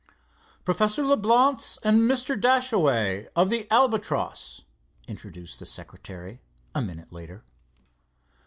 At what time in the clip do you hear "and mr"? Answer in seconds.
1.83-2.35